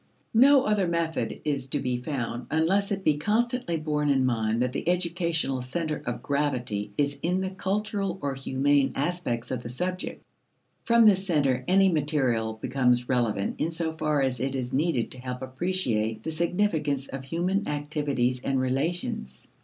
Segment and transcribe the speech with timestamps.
[0.33, 4.71] No other method is to be found unless it be constantly borne in mind that
[4.71, 10.23] the educational center of gravity is in the cultural or humane aspects of the subject.
[10.85, 15.19] From this center, any material becomes relevant in so far as it is needed to
[15.21, 19.51] help appreciate the significance of human activities and relations.